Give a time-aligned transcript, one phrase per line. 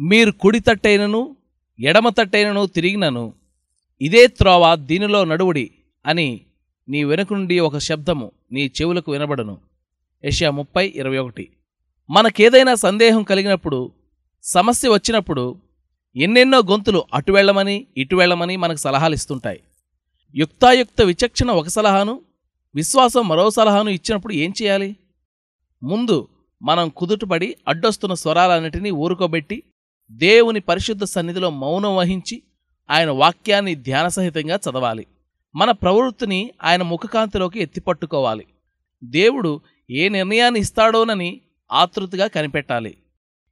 [0.00, 1.36] మీరు కుడి తట్టైనను
[1.80, 3.34] ఎడమ తట్టైనను తిరిగినను
[4.00, 5.70] ఇదే త్రోవ దీనిలో నడువుడి
[6.06, 6.40] అని
[6.88, 9.58] నీ వెనుక నుండి ఒక శబ్దము నీ చెవులకు వినబడును.
[10.24, 11.48] ఏషియా ముప్పై ఇరవై ఒకటి.
[12.10, 13.92] మనకేదైనా సందేహం కలిగినప్పుడు
[14.42, 15.56] సమస్య వచ్చినప్పుడు
[16.16, 19.60] ఎన్నెన్నో గొంతులు అటు వెళ్ళమని ఇటు వెళ్ళమని మనకు సలహాలు ఇస్తుంటాయి.
[20.34, 22.20] యుక్తాయుక్త విచక్షణ ఒక సలహాను
[22.74, 24.96] విశ్వాసం మరో సలహాను ఇచ్చినప్పుడు ఏం చేయాలి?
[25.82, 26.28] ముందు
[26.62, 29.62] మనం కుదుటపడి అడ్డొస్తున్న స్వరాలన్నిటినీ ఊరుకోబెట్టి
[30.10, 32.42] దేవుని పరిశుద్ధ సన్నిధిలో మౌనం వహించి
[32.90, 35.06] ఆయన వాక్యాన్ని ధ్యానసహితంగా చదవాలి.
[35.56, 38.46] మన ప్రవృత్తిని ఆయన ముఖకాంతిలోకి ఎత్తిపట్టుకోవాలి.
[39.04, 41.40] దేవుడు ఏ నిర్ణయాన్ని ఇస్తాడోనని
[41.72, 42.96] ఆతృతగా కనిపెట్టాలి.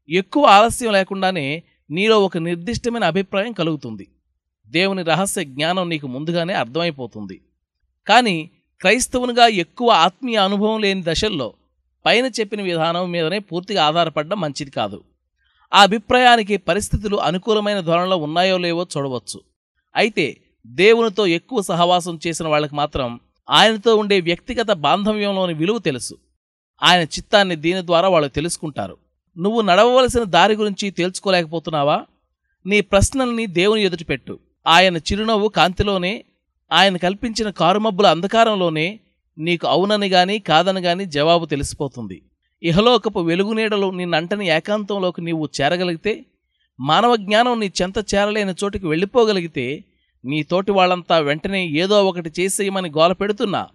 [0.08, 4.08] ఎక్కువ ఆలస్యం లేకుండానే నీలో ఒక నిర్దిష్టమైన అభిప్రాయం కలుగుతుంది.
[4.66, 7.40] దేవుని రహస్య జ్ఞానం నీకు ముందుగానే అర్థమైపోతుంది.
[8.06, 8.50] కానీ
[8.80, 11.52] క్రైస్తవునిగా ఎక్కువ ఆత్మీయ అనుభవం లేని దశల్లో
[12.06, 15.04] పైన చెప్పిన విధానం మీదనే పూర్తిగా ఆధారపడడం మంచిది కాదు.
[15.74, 19.40] ఆ అభిప్రాయానికి పరిస్థితులు అనుకూలమైన ధోరణిలో ఉన్నాయో లేవో చూడవచ్చు.
[19.96, 23.20] అయితే దేవునితో ఎక్కువ సహవాసం చేసిన వాళ్ళకి మాత్రం
[23.50, 26.14] ఆయనతో ఉండే వ్యక్తిగత బాంధవ్యంలోని విలువ తెలుసు.
[26.82, 28.96] ఆయన చిత్తాన్ని దీని ద్వారా వాళ్ళు తెలుసుకుంటారు.
[29.38, 32.06] నువ్వు నడవవలసిన దారి గురించి తేల్చుకోలేకపోతున్నావా?
[32.66, 34.38] నీ ప్రశ్నల్ని దేవుని ఎదుటి పెట్టు.
[34.66, 36.24] ఆయన చిరునవ్వు కాంతిలోనే
[36.72, 39.00] ఆయన కల్పించిన కారుమబ్బుల అంధకారంలోనే
[39.38, 42.22] నీకు అవునని గాని కాదని గాని జవాబు తెలిసిపోతుంది.
[42.64, 46.24] ఇహలోకపు వెలుగునీడలు నిన్నంటని ఏకాంతంలోకి నీవు చేరగలిగితే
[46.80, 49.84] మానవ జ్ఞానం నీ చెంత చేరలేని చోటికి వెళ్ళిపోగలిగితే
[50.24, 53.68] నీ తోటి వాళ్ళంతా వెంటనే ఏదో ఒకటి చేసేయమని గోల పెడుతున్నా.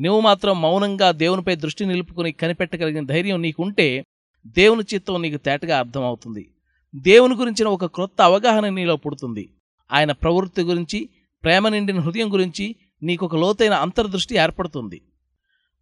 [0.00, 4.04] నువ్వు మాత్రం మౌనంగా దేవునిపై దృష్టి నిలుపుకుని కనిపెట్టగలిగిన ధైర్యం నీకుంటే
[4.46, 6.48] దేవుని చిత్తం నీకు తేటగా అర్థమవుతుంది.
[6.96, 9.48] దేవుని గురించిన ఒక క్రొత్త అవగాహన నీలో పుడుతుంది.
[9.92, 11.08] ఆయన ప్రవృత్తి గురించి
[11.44, 15.00] ప్రేమ నిండిన హృదయం గురించి నీకొక లోతైన అంతర్దృష్టి ఏర్పడుతుంది.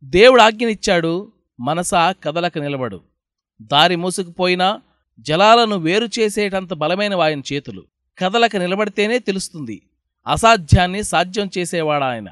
[0.05, 1.32] దేవుడు ఆజ్ఞనిచ్చాడు
[1.63, 3.01] మనసా కదలక నిలబడు.
[3.63, 4.81] దారి మూసుకుపోయినా
[5.19, 7.85] జలాలను వేరు చేసేటంత బలమైన ఆయన చేతులు.
[8.19, 9.83] కదలక నిలబడితేనే తెలుస్తుంది.
[10.27, 12.29] అసాధ్యాన్ని సాధ్యం చేసేవాడాయన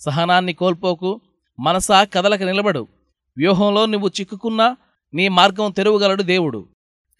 [0.00, 1.20] సహనాన్ని కోల్పోకు.
[1.60, 2.88] మనసా కదలక నిలబడు.
[3.36, 4.76] వ్యూహంలో నువ్వు చిక్కుకున్నా
[5.14, 6.68] నీ మార్గం తెరువగలడు దేవుడు.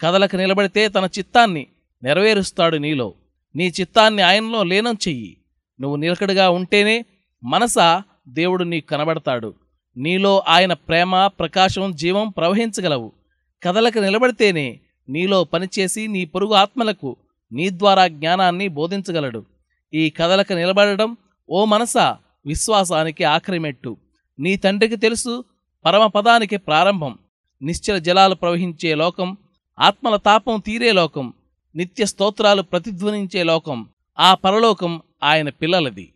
[0.01, 1.67] కదలక నిలబడితే తన చిత్తాన్ని
[2.03, 3.15] నెరవేరుస్తాడు నీలో.
[3.57, 5.37] నీ చిత్తాన్ని ఆయనలో లీనం చెయ్యి.
[5.81, 7.05] నువ్వు నిలకడగా ఉంటేనే
[7.45, 9.55] మనసా దేవుడు నీకు కనబడతాడు.
[9.97, 13.13] నీలో ఆయన ప్రేమ ప్రకాశం జీవం ప్రవహించగలవు.
[13.63, 17.17] కథలకు నిలబడితేనే నీలో పనిచేసి నీ పొరుగు ఆత్మలకు
[17.53, 19.45] నీ ద్వారా జ్ఞానాన్ని బోధించగలడు.
[19.95, 21.17] ఈ కథలకు నిలబడడం
[21.51, 21.97] ఓ మనస
[22.47, 23.97] విశ్వాసానికి ఆఖరిమెట్టు.
[24.39, 25.45] నీ తండ్రికి తెలుసు
[25.85, 27.19] పరమపదానికి ప్రారంభం.
[27.63, 29.37] నిశ్చల జలాలు ప్రవహించే లోకం
[29.81, 31.33] ఆత్మల తాపం తీరే లోకం
[31.77, 33.89] నిత్య స్తోత్రాలు ప్రతిధ్వనించే లోకం
[34.19, 36.13] ఆ పరలోకం ఆయన పిల్లలది.